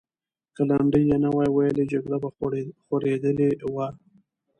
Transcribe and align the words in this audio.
که 0.55 0.61
لنډۍ 0.69 1.03
یې 1.09 1.17
نه 1.23 1.29
وای 1.35 1.49
ویلې، 1.51 1.83
جګړه 1.91 2.17
به 2.21 2.29
خورېدلې 2.89 3.49
وه. 3.73 3.87